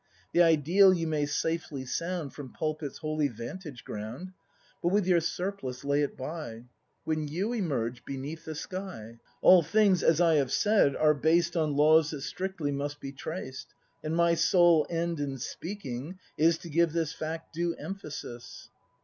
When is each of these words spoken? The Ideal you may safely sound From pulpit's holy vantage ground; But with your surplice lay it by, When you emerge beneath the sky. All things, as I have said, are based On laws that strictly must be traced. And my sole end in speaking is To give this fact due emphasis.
The 0.31 0.41
Ideal 0.41 0.95
you 0.95 1.05
may 1.05 1.27
safely 1.27 1.85
sound 1.85 2.33
From 2.33 2.51
pulpit's 2.51 2.97
holy 2.97 3.27
vantage 3.27 3.83
ground; 3.83 4.31
But 4.81 4.87
with 4.87 5.05
your 5.05 5.19
surplice 5.19 5.85
lay 5.85 6.01
it 6.01 6.17
by, 6.17 6.63
When 7.03 7.27
you 7.27 7.53
emerge 7.53 8.03
beneath 8.03 8.45
the 8.45 8.55
sky. 8.55 9.19
All 9.43 9.61
things, 9.61 10.01
as 10.01 10.19
I 10.19 10.37
have 10.37 10.51
said, 10.51 10.95
are 10.95 11.13
based 11.13 11.55
On 11.55 11.75
laws 11.75 12.09
that 12.09 12.21
strictly 12.21 12.71
must 12.71 12.99
be 12.99 13.11
traced. 13.11 13.75
And 14.03 14.15
my 14.15 14.33
sole 14.33 14.87
end 14.89 15.19
in 15.19 15.37
speaking 15.37 16.17
is 16.35 16.57
To 16.57 16.69
give 16.71 16.93
this 16.93 17.13
fact 17.13 17.53
due 17.53 17.75
emphasis. 17.75 18.69